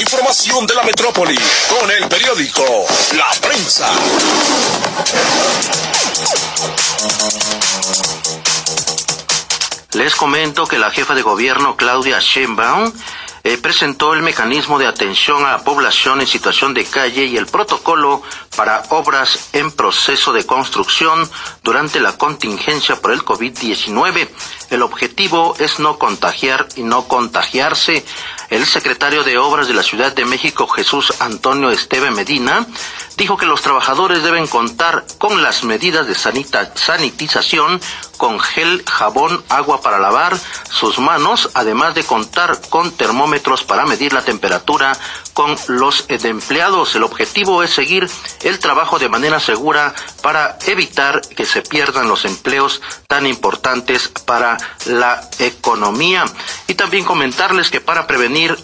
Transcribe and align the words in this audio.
Información 0.00 0.66
de 0.66 0.74
la 0.74 0.82
metrópoli 0.82 1.38
con 1.68 1.90
el 1.90 2.08
periódico 2.08 2.64
La 3.16 3.30
Prensa. 3.40 3.88
Les 9.92 10.14
comento 10.16 10.66
que 10.66 10.78
la 10.78 10.90
jefa 10.90 11.14
de 11.14 11.22
gobierno 11.22 11.76
Claudia 11.76 12.18
Sheinbaum 12.20 12.92
eh, 13.44 13.58
presentó 13.58 14.14
el 14.14 14.22
mecanismo 14.22 14.78
de 14.78 14.86
atención 14.86 15.44
a 15.44 15.52
la 15.52 15.64
población 15.64 16.20
en 16.20 16.26
situación 16.26 16.74
de 16.74 16.84
calle 16.84 17.26
y 17.26 17.36
el 17.36 17.46
protocolo 17.46 18.22
para 18.56 18.82
obras 18.90 19.50
en 19.52 19.70
proceso 19.70 20.32
de 20.32 20.46
construcción 20.46 21.28
durante 21.62 22.00
la 22.00 22.16
contingencia 22.16 22.96
por 22.96 23.12
el 23.12 23.24
COVID-19. 23.24 24.28
El 24.70 24.82
objetivo 24.82 25.54
es 25.58 25.78
no 25.78 25.98
contagiar 25.98 26.68
y 26.76 26.82
no 26.82 27.06
contagiarse. 27.08 28.04
El 28.50 28.66
secretario 28.66 29.24
de 29.24 29.38
Obras 29.38 29.68
de 29.68 29.74
la 29.74 29.82
Ciudad 29.82 30.12
de 30.12 30.24
México, 30.24 30.68
Jesús 30.68 31.14
Antonio 31.20 31.70
Esteve 31.70 32.10
Medina, 32.10 32.66
dijo 33.16 33.36
que 33.36 33.46
los 33.46 33.62
trabajadores 33.62 34.22
deben 34.22 34.46
contar 34.46 35.04
con 35.18 35.42
las 35.42 35.64
medidas 35.64 36.06
de 36.06 36.14
sanitización 36.14 37.80
con 38.16 38.40
gel, 38.40 38.84
jabón, 38.86 39.42
agua 39.48 39.80
para 39.80 39.98
lavar 39.98 40.38
sus 40.70 40.98
manos, 40.98 41.50
además 41.54 41.94
de 41.94 42.04
contar 42.04 42.60
con 42.70 42.90
termómetros 42.92 43.64
para 43.64 43.86
medir 43.86 44.12
la 44.12 44.22
temperatura 44.22 44.96
con 45.32 45.56
los 45.68 46.04
empleados. 46.08 46.94
El 46.94 47.02
objetivo 47.02 47.62
es 47.62 47.70
seguir 47.70 48.08
el 48.44 48.58
trabajo 48.58 48.98
de 48.98 49.08
manera 49.08 49.40
segura 49.40 49.94
para 50.22 50.58
evitar 50.66 51.20
que 51.20 51.44
se 51.44 51.62
pierdan 51.62 52.08
los 52.08 52.24
empleos 52.24 52.80
tan 53.08 53.26
importantes 53.26 54.08
para 54.08 54.56
la 54.86 55.20
economía. 55.38 56.24
Y 56.68 56.74
también 56.74 57.04
comentarles 57.04 57.70
que 57.70 57.80
para 57.80 58.06
prevenir 58.06 58.56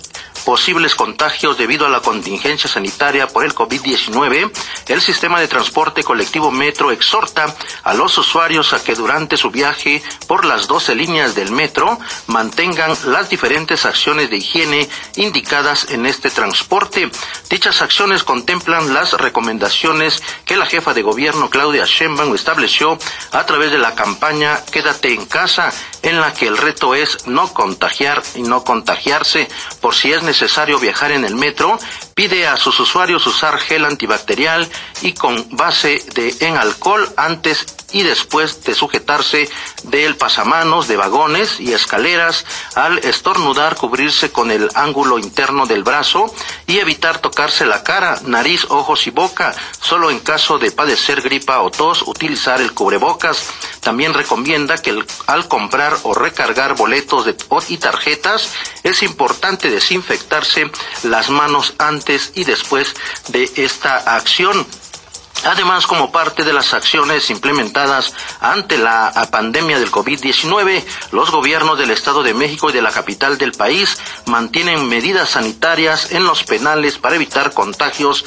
posibles 0.44 0.94
contagios 0.94 1.58
debido 1.58 1.86
a 1.86 1.90
la 1.90 2.00
contingencia 2.00 2.68
sanitaria 2.68 3.28
por 3.28 3.44
el 3.44 3.54
COVID-19, 3.54 4.50
el 4.88 5.00
sistema 5.00 5.40
de 5.40 5.48
transporte 5.48 6.02
colectivo 6.02 6.50
Metro 6.50 6.90
exhorta 6.90 7.54
a 7.82 7.94
los 7.94 8.16
usuarios 8.18 8.72
a 8.72 8.82
que 8.82 8.94
durante 8.94 9.36
su 9.36 9.50
viaje 9.50 10.02
por 10.26 10.44
las 10.44 10.66
12 10.66 10.94
líneas 10.94 11.34
del 11.34 11.52
metro 11.52 11.98
mantengan 12.26 12.96
las 13.06 13.28
diferentes 13.28 13.84
acciones 13.86 14.30
de 14.30 14.36
higiene 14.36 14.88
indicadas 15.16 15.90
en 15.90 16.06
este 16.06 16.30
transporte. 16.30 17.10
Dichas 17.48 17.82
acciones 17.82 18.24
contemplan 18.24 18.92
las 18.94 19.12
recomendaciones 19.12 20.22
que 20.44 20.56
la 20.56 20.66
jefa 20.66 20.94
de 20.94 21.02
gobierno 21.02 21.50
Claudia 21.50 21.84
Sheinbaum 21.86 22.34
estableció 22.34 22.98
a 23.32 23.46
través 23.46 23.70
de 23.70 23.78
la 23.78 23.94
campaña 23.94 24.60
Quédate 24.70 25.12
en 25.12 25.26
casa, 25.26 25.72
en 26.02 26.20
la 26.20 26.32
que 26.32 26.46
el 26.46 26.56
reto 26.56 26.94
es 26.94 27.26
no 27.26 27.52
contagiar 27.52 28.22
y 28.34 28.42
no 28.42 28.64
contagiarse 28.64 29.48
por 29.80 29.94
si 29.94 30.12
es 30.12 30.22
necesario 30.22 30.39
viajar 30.78 31.12
en 31.12 31.24
el 31.24 31.34
metro, 31.34 31.78
pide 32.14 32.46
a 32.46 32.56
sus 32.56 32.78
usuarios 32.80 33.26
usar 33.26 33.58
gel 33.58 33.84
antibacterial 33.84 34.68
y 35.02 35.12
con 35.12 35.46
base 35.50 36.02
de 36.14 36.34
en 36.40 36.56
alcohol 36.56 37.08
antes 37.16 37.66
y 37.92 38.02
después 38.02 38.62
de 38.64 38.74
sujetarse 38.74 39.48
del 39.84 40.16
pasamanos 40.16 40.88
de 40.88 40.96
vagones 40.96 41.60
y 41.60 41.72
escaleras, 41.72 42.44
al 42.74 42.98
estornudar 42.98 43.76
cubrirse 43.76 44.30
con 44.30 44.50
el 44.50 44.70
ángulo 44.74 45.18
interno 45.18 45.66
del 45.66 45.82
brazo 45.82 46.32
y 46.66 46.78
evitar 46.78 47.18
tocarse 47.18 47.66
la 47.66 47.82
cara, 47.82 48.20
nariz, 48.24 48.66
ojos 48.68 49.06
y 49.06 49.10
boca, 49.10 49.54
solo 49.80 50.10
en 50.10 50.20
caso 50.20 50.58
de 50.58 50.70
padecer 50.70 51.22
gripa 51.22 51.60
o 51.60 51.70
tos, 51.70 52.02
utilizar 52.02 52.60
el 52.60 52.72
cubrebocas. 52.72 53.50
También 53.80 54.14
recomienda 54.14 54.78
que 54.78 55.02
al 55.26 55.48
comprar 55.48 55.96
o 56.02 56.14
recargar 56.14 56.76
boletos 56.76 57.26
y 57.68 57.78
tarjetas 57.78 58.52
es 58.82 59.02
importante 59.02 59.70
desinfectarse 59.70 60.70
las 61.02 61.30
manos 61.30 61.74
antes 61.78 62.32
y 62.34 62.44
después 62.44 62.94
de 63.28 63.50
esta 63.56 63.96
acción. 63.96 64.66
Además, 65.44 65.86
como 65.86 66.12
parte 66.12 66.44
de 66.44 66.52
las 66.52 66.74
acciones 66.74 67.30
implementadas 67.30 68.14
ante 68.40 68.76
la 68.76 69.12
pandemia 69.30 69.78
del 69.78 69.90
COVID-19, 69.90 70.84
los 71.12 71.30
gobiernos 71.30 71.78
del 71.78 71.90
Estado 71.90 72.22
de 72.22 72.34
México 72.34 72.70
y 72.70 72.72
de 72.72 72.82
la 72.82 72.90
capital 72.90 73.38
del 73.38 73.52
país 73.52 73.98
mantienen 74.26 74.88
medidas 74.88 75.30
sanitarias 75.30 76.12
en 76.12 76.24
los 76.24 76.44
penales 76.44 76.98
para 76.98 77.16
evitar 77.16 77.52
contagios 77.52 78.24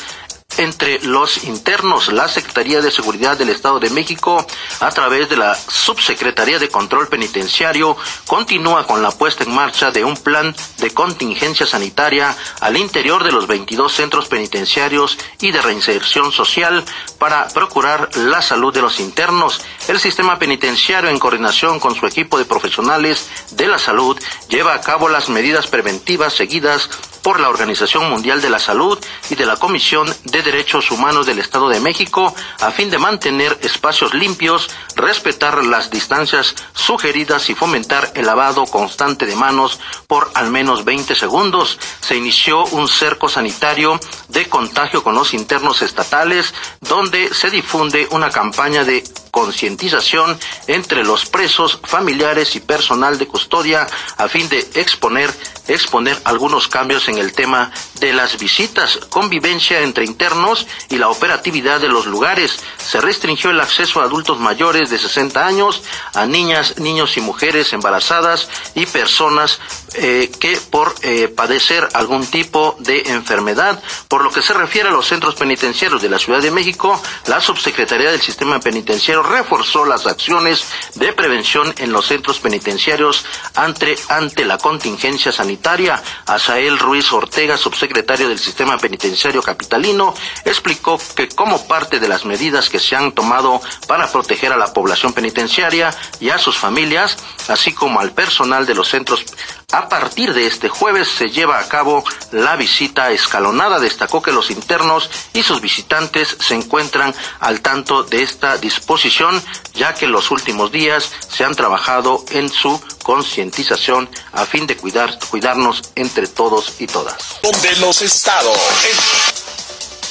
entre 0.58 1.00
los 1.02 1.44
internos. 1.44 2.12
La 2.12 2.28
Secretaría 2.28 2.81
de 2.81 2.91
Seguridad 2.91 3.38
del 3.38 3.50
Estado 3.50 3.80
de 3.80 3.90
México, 3.90 4.46
a 4.80 4.90
través 4.91 5.30
de 5.30 5.38
la 5.38 5.56
Subsecretaría 5.56 6.59
de 6.59 6.69
Control 6.69 7.08
Penitenciario, 7.08 7.97
continúa 8.28 8.86
con 8.86 9.02
la 9.02 9.12
puesta 9.12 9.44
en 9.44 9.53
marcha 9.53 9.91
de 9.91 10.03
un 10.03 10.18
plan 10.18 10.56
de 10.78 10.91
contingencia 10.91 11.66
sanitaria 11.66 12.36
al 12.62 12.78
interior 12.78 13.24
de 13.24 13.31
los 13.31 13.47
22 13.47 13.91
centros 13.91 14.28
penitenciarios 14.28 15.18
y 15.40 15.52
de 15.52 15.62
reinserción 15.62 16.31
social 16.31 16.84
para 17.18 17.47
procurar 17.50 18.09
la 18.18 18.41
salud 18.41 18.74
de 18.74 18.81
los 18.81 19.00
internos. 19.00 19.62
El 19.88 20.00
sistema 20.00 20.40
penitenciario, 20.40 21.09
en 21.09 21.20
coordinación 21.20 21.80
con 21.80 21.96
su 21.96 22.06
equipo 22.06 22.38
de 22.38 22.46
profesionales 22.46 23.30
de 23.52 23.68
la 23.68 23.80
salud, 23.80 24.20
lleva 24.50 24.74
a 24.74 24.81
cabo 24.81 25.09
las 25.09 25.30
medidas 25.30 25.68
preventivas 25.68 26.34
seguidas 26.34 26.90
por 27.23 27.39
la 27.39 27.50
Organización 27.50 28.09
Mundial 28.09 28.41
de 28.41 28.50
la 28.50 28.59
Salud 28.59 29.00
y 29.29 29.35
de 29.35 29.45
la 29.45 29.56
Comisión 29.56 30.13
de 30.25 30.44
Derechos 30.44 30.91
Humanos 30.91 31.25
del 31.25 31.39
Estado 31.39 31.69
de 31.69 31.79
México 31.79 32.35
a 32.59 32.72
fin 32.72 32.91
de 32.91 33.00
mantener 33.00 33.57
espacios 33.61 34.13
limpios, 34.13 34.69
respetar 34.95 35.63
las 35.66 35.89
distancias 35.89 36.53
sugeridas 36.73 37.50
y 37.50 37.56
fomentar 37.56 38.11
el 38.16 38.25
lavado 38.25 38.66
constante 38.66 39.25
de 39.25 39.35
manos 39.35 39.79
por 40.07 40.29
al 40.35 40.51
menos 40.51 40.84
20 40.84 41.16
segundos. 41.16 41.79
Se 42.01 42.17
inició 42.17 42.66
un 42.66 42.88
cerco 42.88 43.29
sanitario 43.29 44.00
de 44.28 44.50
contagio 44.50 45.03
con 45.03 45.16
los 45.16 45.34
internos 45.34 45.81
estatales 45.81 46.53
donde 46.81 47.34
se 47.34 47.50
difunde 47.50 48.07
una 48.11 48.29
campaña 48.29 48.84
de 48.84 49.03
concientización 49.31 50.38
entre 50.67 51.03
los 51.03 51.25
presos, 51.25 51.79
familiares 51.84 52.55
y 52.55 52.59
personal 52.59 53.17
de 53.17 53.28
custodia 53.28 53.88
a 54.17 54.28
fin 54.28 54.47
de 54.50 54.59
exponer 54.75 55.34
exponer 55.67 56.17
algunos 56.25 56.67
cambios 56.67 57.07
en 57.07 57.12
el 57.18 57.34
tema 57.34 57.72
de 58.00 58.13
las 58.13 58.38
visitas, 58.38 58.97
convivencia 59.09 59.81
entre 59.81 60.06
internos 60.06 60.68
y 60.90 60.97
la 60.97 61.09
operatividad 61.09 61.79
de 61.79 61.88
los 61.88 62.06
lugares. 62.06 62.59
Se 62.78 63.01
restringió 63.01 63.50
el 63.50 63.59
acceso 63.59 64.01
a 64.01 64.06
adultos 64.06 64.40
mayores 64.40 64.90
de 64.90 65.00
60 65.00 65.46
años, 65.46 65.84
a 66.13 66.25
niñas, 66.25 66.79
niños 66.79 67.18
y 67.18 67.22
mujeres 67.22 67.73
embarazadas 67.73 68.50
y 68.75 68.85
personas 68.85 69.59
eh, 69.96 70.31
que 70.40 70.57
por 70.69 70.94
eh, 71.02 71.28
padecer 71.28 71.88
algún 71.94 72.25
tipo 72.28 72.75
de 72.79 73.03
enfermedad. 73.07 73.81
Por 74.07 74.23
lo 74.23 74.31
que 74.31 74.41
se 74.41 74.53
refiere 74.53 74.90
a 74.90 74.91
los 74.91 75.07
centros 75.07 75.35
penitenciarios 75.35 76.02
de 76.02 76.09
la 76.09 76.19
Ciudad 76.19 76.41
de 76.41 76.52
México, 76.52 77.02
la 77.28 77.41
Subsecretaría 77.41 78.12
del 78.12 78.22
Sistema 78.22 78.59
Penitenciario 78.59 79.23
reforzó 79.23 79.85
las 79.85 80.07
acciones 80.07 80.66
de 80.96 81.13
prevención 81.13 81.73
en 81.78 81.91
los 81.91 82.07
centros 82.07 82.40
penitenciarios 82.40 83.25
ante, 83.56 83.96
ante 84.09 84.46
la 84.46 84.57
contingencia 84.57 85.31
sanitaria. 85.31 86.02
Asael 86.25 86.79
Ruiz 86.79 87.03
Ortega, 87.12 87.58
subsecretario 87.58 88.30
del 88.30 88.40
Sistema 88.40 88.78
Penitenciario 88.78 89.41
Capitalino, 89.41 90.14
explicó 90.46 91.00
que 91.16 91.28
como 91.28 91.68
parte 91.68 92.00
de 92.00 92.08
las 92.08 92.25
medidas 92.25 92.69
que 92.69 92.80
se 92.80 92.96
han 92.96 93.12
tomado 93.12 93.62
para 93.88 94.12
proteger 94.12 94.53
a 94.53 94.58
la 94.58 94.74
población 94.74 95.14
penitenciaria 95.14 95.94
y 96.19 96.30
a 96.30 96.38
sus 96.38 96.58
familias, 96.58 97.18
así 97.47 97.74
como 97.74 98.00
al 98.00 98.12
personal 98.12 98.66
de 98.66 98.75
los 98.75 98.90
centros 98.90 99.25
a 99.73 99.89
partir 99.89 100.34
de 100.35 100.45
este 100.45 100.69
jueves 100.69 101.07
se 101.07 101.29
lleva 101.29 101.59
a 101.59 101.67
cabo 101.67 102.03
la 102.31 102.56
visita 102.56 103.11
escalonada. 103.11 103.79
Destacó 103.79 104.22
que 104.22 104.31
los 104.31 104.51
internos 104.51 105.09
y 105.34 105.41
sus 105.41 105.61
visitantes 105.61 106.38
se 106.39 106.53
encuentran 106.53 107.13
al 107.39 107.61
tanto 107.61 108.03
de 108.03 108.22
esta 108.22 108.57
disposición, 108.57 109.41
ya 109.73 109.95
que 109.95 110.06
los 110.06 110.29
últimos 110.29 110.72
días 110.72 111.11
se 111.28 111.44
han 111.44 111.56
trabajado 111.56 112.23
en 112.29 112.50
su 112.50 112.79
concientización 113.01 114.07
a 114.31 114.45
fin 114.45 114.67
de 114.67 114.78
cuidar, 114.78 115.17
cuidarnos 115.31 115.81
entre 115.95 116.28
todos 116.28 116.79
y 116.79 116.85
todas. 116.85 117.40
De 117.63 117.75
los 117.78 118.03
estados. 118.03 119.33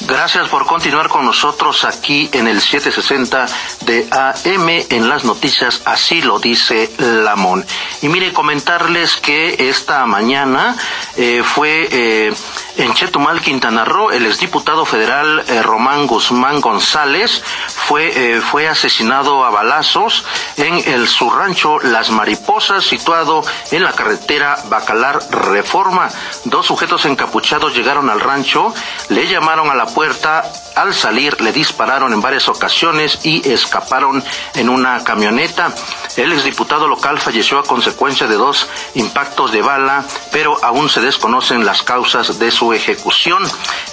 Gracias 0.07 0.49
por 0.49 0.67
continuar 0.67 1.09
con 1.09 1.25
nosotros 1.25 1.85
aquí 1.85 2.29
en 2.33 2.49
el 2.49 2.61
760 2.61 3.47
de 3.87 4.09
AM 4.11 4.69
en 4.69 5.09
las 5.09 5.25
noticias, 5.25 5.83
así 5.85 6.21
lo 6.21 6.39
dice 6.39 6.91
Lamón. 6.99 7.65
Y 8.03 8.09
mire, 8.09 8.33
comentarles 8.33 9.17
que 9.17 9.69
esta 9.69 10.05
mañana 10.07 10.77
eh, 11.17 11.43
fue 11.45 11.89
eh, 11.91 12.33
en 12.77 12.95
Chetumal, 12.95 13.41
Quintana 13.41 13.85
Roo, 13.85 14.11
el 14.11 14.27
exdiputado 14.27 14.85
federal 14.85 15.45
eh, 15.49 15.63
Román 15.63 16.07
Guzmán 16.07 16.61
González 16.61 17.43
fue, 17.69 18.41
fue 18.41 18.69
asesinado 18.69 19.45
a 19.45 19.51
balazos 19.51 20.25
en 20.57 20.75
el 20.93 21.09
su 21.09 21.31
rancho 21.31 21.79
Las 21.81 22.11
Mariposas, 22.11 22.85
situado 22.85 23.43
en 23.71 23.83
la 23.83 23.93
carretera 23.93 24.57
Bacalar 24.69 25.19
Reforma. 25.31 26.09
Dos 26.45 26.67
sujetos 26.67 27.05
encapuchados 27.05 27.75
llegaron 27.75 28.09
al 28.11 28.21
rancho, 28.21 28.75
le 29.09 29.27
llamaron 29.27 29.71
a 29.71 29.75
la 29.75 29.87
puerta, 29.87 30.45
al 30.75 30.95
salir 30.95 31.41
le 31.41 31.53
dispararon 31.53 32.13
en 32.13 32.23
varias 32.23 32.49
ocasiones 32.49 33.21
y 33.25 33.49
escaparon 33.49 34.23
en 34.55 34.69
una 34.69 35.05
camioneta. 35.05 35.75
El 36.17 36.33
exdiputado 36.33 36.89
local 36.89 37.19
falleció 37.19 37.59
a 37.59 37.65
consecuencia 37.65 38.27
de 38.27 38.37
dos 38.37 38.69
impactos 38.95 39.51
de 39.51 39.63
bala, 39.63 40.05
pero 40.31 40.63
aún 40.63 40.91
se 40.91 41.01
desconocen 41.01 41.65
las 41.65 41.83
causas 41.83 42.39
de 42.39 42.51
su 42.51 42.73
ejecución. 42.73 43.43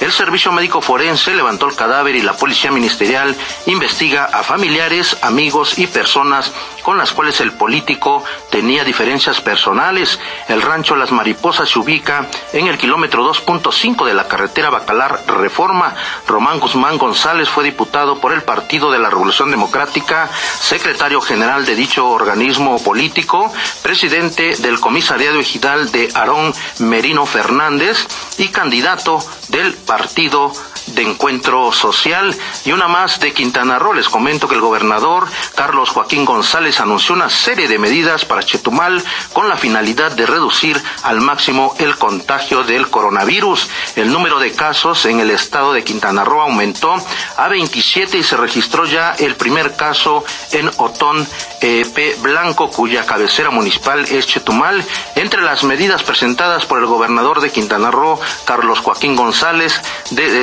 El 0.01 0.11
Servicio 0.11 0.51
Médico 0.51 0.81
Forense 0.81 1.33
levantó 1.33 1.67
el 1.67 1.75
cadáver 1.75 2.15
y 2.15 2.21
la 2.21 2.35
Policía 2.35 2.71
Ministerial 2.71 3.35
investiga 3.67 4.25
a 4.25 4.43
familiares, 4.43 5.17
amigos 5.21 5.79
y 5.79 5.87
personas 5.87 6.51
con 6.89 6.97
las 6.97 7.13
cuales 7.13 7.39
el 7.39 7.51
político 7.51 8.23
tenía 8.49 8.83
diferencias 8.83 9.41
personales. 9.41 10.19
El 10.47 10.63
rancho 10.63 10.95
Las 10.95 11.11
Mariposas 11.11 11.69
se 11.69 11.77
ubica 11.77 12.25
en 12.51 12.65
el 12.65 12.79
kilómetro 12.79 13.23
2.5 13.31 14.07
de 14.07 14.15
la 14.15 14.27
carretera 14.27 14.71
Bacalar 14.71 15.21
Reforma. 15.27 15.93
Román 16.25 16.59
Guzmán 16.59 16.97
González 16.97 17.47
fue 17.47 17.63
diputado 17.63 18.19
por 18.19 18.33
el 18.33 18.41
Partido 18.41 18.89
de 18.89 18.97
la 18.97 19.11
Revolución 19.11 19.51
Democrática, 19.51 20.31
secretario 20.59 21.21
general 21.21 21.63
de 21.63 21.75
dicho 21.75 22.09
organismo 22.09 22.83
político, 22.83 23.53
presidente 23.83 24.55
del 24.55 24.79
comisariado 24.79 25.39
ejidal 25.39 25.91
de 25.91 26.09
Aarón 26.15 26.55
Merino 26.79 27.27
Fernández 27.27 28.07
y 28.39 28.47
candidato 28.47 29.19
del 29.49 29.75
Partido 29.75 30.51
de 30.95 31.03
Encuentro 31.03 31.71
Social. 31.71 32.35
Y 32.65 32.71
una 32.71 32.87
más 32.87 33.19
de 33.19 33.33
Quintana 33.33 33.79
Roo. 33.79 33.93
Les 33.93 34.09
comento 34.09 34.47
que 34.47 34.55
el 34.55 34.61
gobernador 34.61 35.27
Carlos 35.55 35.89
Joaquín 35.89 36.25
González 36.25 36.79
anunció 36.79 37.15
una 37.15 37.29
serie 37.29 37.67
de 37.67 37.79
medidas 37.79 38.25
para 38.25 38.43
Chetumal 38.43 39.03
con 39.33 39.49
la 39.49 39.57
finalidad 39.57 40.11
de 40.11 40.25
reducir 40.25 40.81
al 41.03 41.21
máximo 41.21 41.75
el 41.79 41.97
contagio 41.97 42.63
del 42.63 42.89
coronavirus. 42.89 43.69
El 43.95 44.11
número 44.11 44.39
de 44.39 44.51
casos 44.51 45.05
en 45.05 45.19
el 45.19 45.31
estado 45.31 45.73
de 45.73 45.83
Quintana 45.83 46.23
Roo 46.23 46.41
aumentó 46.41 46.95
a 47.37 47.47
27 47.47 48.17
y 48.17 48.23
se 48.23 48.37
registró 48.37 48.85
ya 48.85 49.15
el 49.19 49.35
primer 49.35 49.75
caso 49.75 50.23
en 50.51 50.69
Otón 50.77 51.27
eh, 51.61 51.85
P. 51.93 52.15
Blanco, 52.21 52.69
cuya 52.69 53.05
cabecera 53.05 53.49
municipal 53.49 54.05
es 54.05 54.27
Chetumal. 54.27 54.83
Entre 55.15 55.41
las 55.41 55.63
medidas 55.63 56.03
presentadas 56.03 56.65
por 56.65 56.79
el 56.79 56.85
gobernador 56.85 57.41
de 57.41 57.51
Quintana 57.51 57.91
Roo, 57.91 58.19
Carlos 58.45 58.79
Joaquín 58.79 59.15
González, 59.15 59.81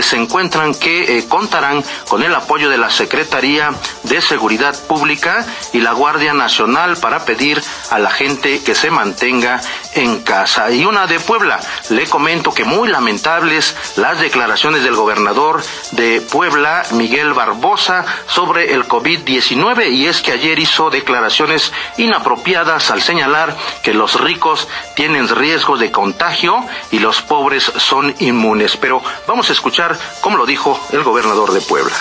se 0.03 0.17
encuentran 0.17 0.75
que 0.75 1.19
eh, 1.19 1.29
contarán 1.29 1.83
con 2.09 2.23
el 2.23 2.35
apoyo 2.35 2.69
de 2.71 2.79
la 2.79 2.91
Secretaría 2.91 3.73
de 4.05 4.21
Seguridad 4.21 4.77
Pública 4.87 5.47
y 5.73 5.81
la 5.81 5.93
Guardia 5.93 6.33
Nacional 6.33 6.97
para 6.97 7.25
pedir 7.25 7.63
a 7.91 7.99
la 7.99 8.11
gente 8.11 8.63
que 8.63 8.75
se 8.75 8.91
mantenga 8.91 9.61
en 9.95 10.23
casa. 10.23 10.71
Y 10.71 10.85
una 10.85 11.07
de 11.07 11.21
Puebla, 11.21 11.61
le 11.91 12.07
comento 12.07 12.53
que 12.53 12.65
muy 12.65 12.89
lamentables 12.89 13.77
las 13.97 14.21
declaraciones 14.21 14.83
del 14.83 14.95
gobernador 14.95 15.63
de 15.93 16.21
Puebla, 16.21 16.83
Miguel 16.93 17.33
Barbosa, 17.33 18.05
sobre 18.27 18.75
el 18.75 18.87
COVID-19 18.87 19.91
y 19.93 20.07
es 20.07 20.21
que 20.21 20.33
ayer 20.33 20.59
hizo 20.59 20.91
declaraciones 21.06 21.73
inapropiadas 21.99 22.91
al 22.91 23.00
señalar 23.00 23.56
que 23.85 23.94
los 23.94 24.20
ricos 24.20 24.67
tienen 24.97 25.29
riesgos 25.29 25.79
de 25.79 25.93
contagio 25.93 26.67
y 26.91 26.99
los 26.99 27.23
pobres 27.23 27.70
son 27.79 28.12
inmunes. 28.19 28.76
Pero 28.76 29.00
vamos 29.29 29.49
a 29.49 29.53
escuchar 29.53 29.97
cómo 30.20 30.37
lo 30.37 30.44
dijo 30.44 30.81
el 30.91 31.05
gobernador 31.05 31.53
de 31.53 31.61
Puebla. 31.61 31.97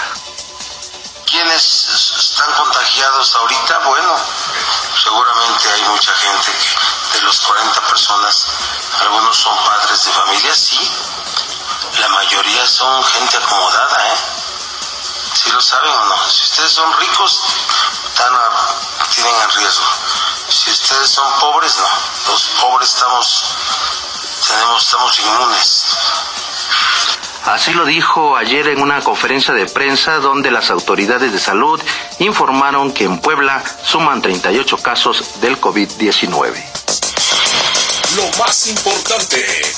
¿Quiénes 1.30 2.16
están 2.18 2.52
contagiados 2.54 3.36
ahorita? 3.36 3.80
Bueno, 3.86 4.10
seguramente 5.04 5.70
hay 5.72 5.82
mucha 5.92 6.12
gente 6.14 6.52
que 6.52 7.18
de 7.18 7.22
los 7.26 7.40
40 7.42 7.82
personas, 7.82 8.48
algunos 9.02 9.38
son 9.38 9.56
padres 9.66 10.04
de 10.04 10.12
familia, 10.14 10.56
sí. 10.56 10.80
La 12.00 12.10
mayoría 12.10 12.66
son 12.66 13.04
gente 13.04 13.38
acomodada, 13.38 13.98
¿eh? 14.08 14.35
Si 15.36 15.52
lo 15.52 15.62
saben 15.62 15.92
o 15.92 16.06
no. 16.06 16.30
Si 16.30 16.44
ustedes 16.44 16.72
son 16.72 16.92
ricos, 16.98 17.44
están 18.08 18.34
tienen 19.14 19.34
el 19.42 19.52
riesgo. 19.52 19.86
Si 20.50 20.72
ustedes 20.72 21.10
son 21.10 21.28
pobres, 21.40 21.76
no. 21.78 22.32
Los 22.32 22.44
pobres 22.62 22.90
estamos, 22.90 23.44
tenemos, 24.48 24.84
estamos 24.84 25.20
inmunes. 25.20 25.86
Así 27.46 27.74
lo 27.74 27.86
dijo 27.86 28.38
ayer 28.38 28.70
en 28.70 28.82
una 28.82 29.02
conferencia 29.02 29.54
de 29.54 29.68
prensa 29.68 30.18
donde 30.20 30.50
las 30.50 30.72
autoridades 30.72 31.32
de 31.32 31.40
salud 31.40 31.80
informaron 32.20 32.92
que 32.92 33.04
en 33.04 33.20
Puebla 33.20 33.64
suman 33.84 34.22
38 34.22 34.78
casos 34.78 35.42
del 35.42 35.60
COVID-19. 35.62 36.64
Lo 38.16 38.44
más 38.44 38.68
importante. 38.68 39.76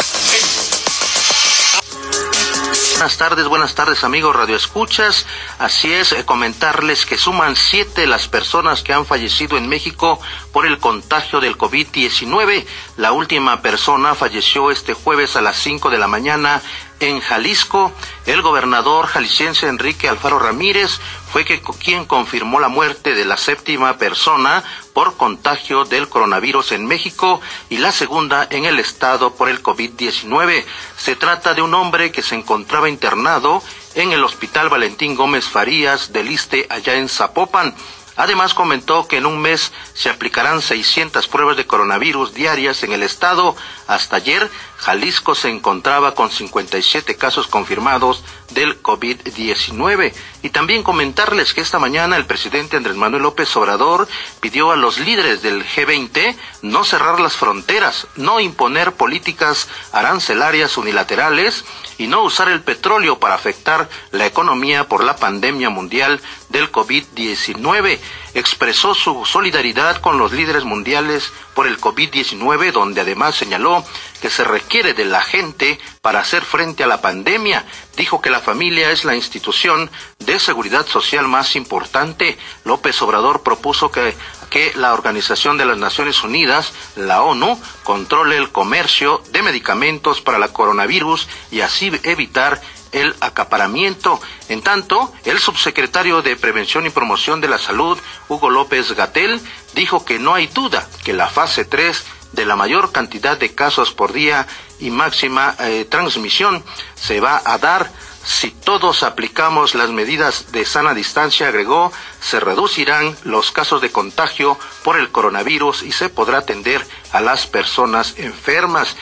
Buenas 2.98 3.20
tardes, 3.20 3.48
buenas 3.48 3.76
tardes 3.76 4.04
amigos 4.04 4.36
Radio 4.36 4.56
Escuchas. 4.56 5.28
Así 5.60 5.94
es, 5.94 6.14
eh, 6.14 6.26
comentarles 6.26 7.06
que 7.06 7.16
suman 7.16 7.56
siete 7.56 8.08
las 8.08 8.28
personas 8.28 8.82
que 8.82 8.92
han 8.92 9.06
fallecido 9.06 9.56
en 9.56 9.70
México 9.70 10.20
por 10.52 10.66
el 10.66 10.80
contagio 10.80 11.40
del 11.40 11.60
COVID-19. 11.60 12.66
La 12.98 13.12
última 13.12 13.62
persona 13.62 14.16
falleció 14.16 14.72
este 14.72 14.96
jueves 14.96 15.36
a 15.36 15.42
las 15.42 15.58
5 15.58 15.92
de 15.92 16.00
la 16.00 16.08
mañana 16.08 16.64
en 17.00 17.20
Jalisco, 17.20 17.92
el 18.26 18.42
gobernador 18.42 19.08
jalisciense 19.08 19.68
Enrique 19.68 20.10
Alfaro 20.10 20.40
Ramírez 20.40 21.00
fue 21.32 21.46
quien 21.46 22.06
confirmó 22.06 22.60
la 22.60 22.70
muerte 22.70 23.14
de 23.14 23.26
la 23.26 23.38
séptima 23.38 23.98
persona 23.98 24.64
por 24.94 25.18
contagio 25.18 25.86
del 25.86 26.10
coronavirus 26.10 26.72
en 26.72 26.86
México 26.88 27.40
y 27.70 27.78
la 27.78 27.92
segunda 27.92 28.48
en 28.50 28.66
el 28.66 28.80
estado 28.80 29.36
por 29.36 29.50
el 29.50 29.62
COVID-19. 29.62 30.64
Se 30.98 31.16
trata 31.16 31.54
de 31.54 31.62
un 31.62 31.74
hombre 31.74 32.12
que 32.12 32.24
se 32.24 32.36
encontraba 32.36 32.90
internado 32.90 33.62
en 33.96 34.12
el 34.12 34.24
Hospital 34.24 34.70
Valentín 34.70 35.16
Gómez 35.16 35.46
Farías 35.46 36.14
del 36.14 36.32
Iste 36.32 36.66
allá 36.70 36.96
en 36.96 37.10
Zapopan. 37.10 37.76
Además 38.18 38.56
comentó 38.56 39.08
que 39.08 39.18
en 39.18 39.28
un 39.28 39.40
mes 39.40 39.72
se 39.94 40.10
aplicarán 40.10 40.64
600 40.64 41.28
pruebas 41.28 41.56
de 41.56 41.68
coronavirus 41.68 42.34
diarias 42.34 42.82
en 42.82 42.92
el 42.92 43.04
estado. 43.04 43.56
Hasta 43.86 44.16
ayer, 44.16 44.50
Jalisco 44.88 45.36
se 45.36 45.50
encontraba 45.50 46.16
con 46.16 46.32
57 46.32 47.18
casos 47.18 47.48
confirmados 47.48 48.24
del 48.52 48.82
COVID-19. 48.82 50.14
Y 50.44 50.50
también 50.52 50.82
comentarles 50.82 51.54
que 51.54 51.60
esta 51.60 51.78
mañana 51.78 52.16
el 52.16 52.26
presidente 52.26 52.78
Andrés 52.78 52.96
Manuel 52.96 53.24
López 53.24 53.54
Obrador 53.58 54.08
pidió 54.40 54.72
a 54.72 54.78
los 54.78 54.98
líderes 54.98 55.42
del 55.42 55.66
G20 55.66 56.38
no 56.62 56.86
cerrar 56.86 57.20
las 57.20 57.36
fronteras, 57.36 58.08
no 58.16 58.40
imponer 58.40 58.94
políticas 58.94 59.68
arancelarias 59.92 60.78
unilaterales 60.78 61.66
y 61.98 62.08
no 62.08 62.24
usar 62.24 62.48
el 62.48 62.62
petróleo 62.62 63.20
para 63.20 63.36
afectar 63.36 63.90
la 64.14 64.26
economía 64.26 64.88
por 64.88 65.04
la 65.04 65.18
pandemia 65.18 65.70
mundial 65.70 66.22
del 66.48 66.72
COVID-19. 66.72 68.00
Expresó 68.36 68.96
su 68.96 69.26
solidaridad 69.26 70.00
con 70.00 70.18
los 70.18 70.32
líderes 70.32 70.64
mundiales 70.64 71.34
por 71.58 71.66
el 71.66 71.82
COVID-19, 71.82 72.72
donde 72.72 73.02
además 73.02 73.34
señaló 73.34 73.84
que 74.22 74.30
se 74.30 74.44
requiere 74.44 74.94
de 74.94 75.06
la 75.06 75.22
gente 75.22 75.80
para 76.04 76.20
hacer 76.20 76.44
frente 76.46 76.84
a 76.84 76.88
la 76.88 77.02
pandemia. 77.02 77.66
Dijo 77.96 78.22
que 78.22 78.30
la 78.30 78.42
familia 78.42 78.92
es 78.92 79.06
la 79.06 79.16
institución 79.16 79.90
de 80.20 80.40
seguridad 80.40 80.86
social 80.86 81.28
más 81.28 81.56
importante. 81.56 82.38
López 82.64 83.02
Obrador 83.02 83.42
propuso 83.42 83.90
que, 83.90 84.16
que 84.52 84.72
la 84.76 84.94
Organización 84.94 85.58
de 85.58 85.66
las 85.66 85.80
Naciones 85.80 86.24
Unidas, 86.24 86.74
la 86.96 87.24
ONU, 87.24 87.60
controle 87.84 88.38
el 88.38 88.52
comercio 88.52 89.24
de 89.32 89.42
medicamentos 89.42 90.22
para 90.22 90.38
la 90.38 90.50
coronavirus 90.50 91.28
y 91.50 91.62
así 91.62 91.92
evitar 92.04 92.62
el 92.92 93.16
acaparamiento. 93.20 94.20
En 94.50 94.62
tanto, 94.62 95.14
el 95.26 95.40
subsecretario 95.40 96.22
de 96.22 96.36
Prevención 96.36 96.86
y 96.86 96.90
Promoción 96.90 97.42
de 97.42 97.48
la 97.48 97.60
Salud, 97.60 97.98
Hugo 98.30 98.50
López 98.50 98.92
Gatel, 98.94 99.42
dijo 99.74 100.06
que 100.06 100.20
no 100.20 100.34
hay 100.34 100.48
duda 100.48 100.88
que 101.04 101.14
la 101.14 101.28
fase 101.28 101.66
3 101.66 102.04
de 102.34 102.46
la 102.46 102.56
mayor 102.56 102.92
cantidad 102.92 103.38
de 103.38 103.54
casos 103.56 103.94
por 103.94 104.14
día 104.14 104.48
y 104.80 104.90
máxima 104.90 105.56
eh, 105.60 105.86
transmisión 105.90 106.64
se 106.96 107.20
va 107.20 107.42
a 107.44 107.58
dar 107.58 107.92
si 108.28 108.52
todos 108.52 109.04
aplicamos 109.04 109.74
las 109.74 109.90
medidas 109.90 110.52
de 110.52 110.66
sana 110.66 110.94
distancia, 110.94 111.48
agregó, 111.48 111.94
se 112.20 112.42
reducirán 112.42 113.16
los 113.24 113.54
casos 113.54 113.80
de 113.80 113.90
contagio 113.90 114.60
por 114.84 115.00
el 115.00 115.12
coronavirus 115.12 115.84
y 115.84 115.94
se 115.94 116.10
podrá 116.10 116.40
atender 116.40 116.86
a 117.14 117.22
las 117.22 117.48
personas 117.48 118.16
enfermas. 118.18 118.98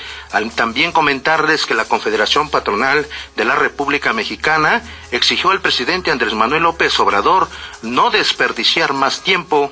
también 0.53 0.91
comentarles 0.91 1.65
que 1.65 1.73
la 1.73 1.85
Confederación 1.85 2.51
Patronal 2.51 3.07
de 3.35 3.45
la 3.45 3.55
República 3.55 4.13
Mexicana 4.13 4.83
exigió 5.09 5.49
al 5.49 5.59
presidente 5.59 6.11
Andrés 6.11 6.35
Manuel 6.35 6.61
López 6.61 6.99
Obrador 6.99 7.47
no 7.81 8.11
desperdiciar 8.11 8.93
más 8.93 9.21
tiempo 9.23 9.71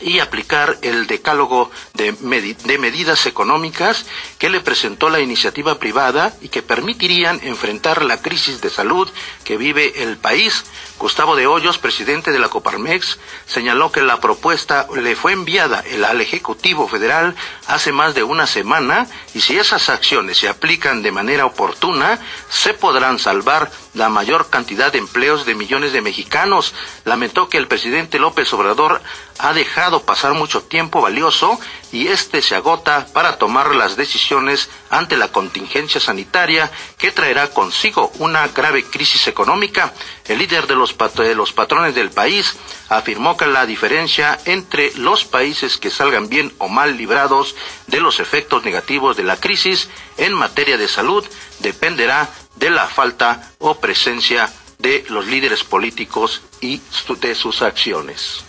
y 0.00 0.20
aplicar 0.20 0.78
el 0.82 1.06
decálogo 1.06 1.70
de, 1.94 2.12
de, 2.12 2.78
medidas 2.78 3.26
económicas 3.26 4.06
que 4.38 4.50
le 4.50 4.60
presentó 4.60 5.10
la 5.10 5.20
iniciativa 5.20 5.78
privada 5.78 6.34
y 6.40 6.48
que 6.48 6.62
permitirían 6.62 7.40
enfrentar 7.42 8.04
la 8.04 8.22
crisis 8.22 8.60
de 8.60 8.70
salud 8.70 9.08
que 9.44 9.56
vive 9.56 10.02
el 10.02 10.16
país. 10.16 10.64
Gustavo 10.98 11.36
de 11.36 11.46
Hoyos, 11.46 11.78
presidente 11.78 12.32
de 12.32 12.38
la 12.38 12.48
Coparmex, 12.48 13.18
señaló 13.46 13.92
que 13.92 14.02
la 14.02 14.20
propuesta 14.20 14.86
le 15.00 15.16
fue 15.16 15.32
enviada 15.32 15.84
al 16.08 16.20
Ejecutivo 16.20 16.88
Federal 16.88 17.34
hace 17.66 17.92
más 17.92 18.14
de 18.14 18.22
una 18.22 18.46
semana 18.46 19.06
y 19.34 19.40
si 19.40 19.56
esas 19.56 19.88
acciones 19.88 20.38
se 20.38 20.48
aplican 20.48 21.02
de 21.02 21.12
manera 21.12 21.46
oportuna, 21.46 22.20
se 22.48 22.74
podrán 22.74 23.18
salvar 23.18 23.70
la 23.94 24.08
mayor 24.08 24.50
cantidad 24.50 24.92
de 24.92 24.98
empleos 24.98 25.46
de 25.46 25.54
millones 25.54 25.92
de 25.92 26.02
mexicanos. 26.02 26.74
Lamentó 27.04 27.48
que 27.48 27.58
el 27.58 27.68
presidente 27.68 28.18
López 28.18 28.52
Obrador 28.52 29.00
ha 29.38 29.52
dejado 29.52 29.87
dejado 29.88 30.04
pasar 30.04 30.34
mucho 30.34 30.64
tiempo 30.64 31.00
valioso 31.00 31.58
y 31.92 32.08
este 32.08 32.42
se 32.42 32.54
agota 32.54 33.06
para 33.14 33.38
tomar 33.38 33.74
las 33.74 33.96
decisiones 33.96 34.68
ante 34.90 35.16
la 35.16 35.28
contingencia 35.28 35.98
sanitaria 35.98 36.70
que 36.98 37.10
traerá 37.10 37.48
consigo 37.48 38.12
una 38.18 38.48
grave 38.48 38.84
crisis 38.84 39.28
económica. 39.28 39.94
El 40.26 40.40
líder 40.40 40.66
de 40.66 40.74
los, 40.74 40.94
de 41.14 41.34
los 41.34 41.54
patrones 41.54 41.94
del 41.94 42.10
país 42.10 42.54
afirmó 42.90 43.38
que 43.38 43.46
la 43.46 43.64
diferencia 43.64 44.38
entre 44.44 44.92
los 44.96 45.24
países 45.24 45.78
que 45.78 45.88
salgan 45.88 46.28
bien 46.28 46.52
o 46.58 46.68
mal 46.68 46.98
librados 46.98 47.54
de 47.86 48.00
los 48.00 48.20
efectos 48.20 48.64
negativos 48.64 49.16
de 49.16 49.24
la 49.24 49.38
crisis 49.38 49.88
en 50.18 50.34
materia 50.34 50.76
de 50.76 50.88
salud 50.88 51.24
dependerá 51.60 52.28
de 52.56 52.68
la 52.68 52.88
falta 52.88 53.52
o 53.58 53.76
presencia 53.76 54.52
de 54.78 55.06
los 55.08 55.26
líderes 55.26 55.64
políticos 55.64 56.42
y 56.60 56.82
de 57.22 57.34
sus 57.34 57.62
acciones. 57.62 58.44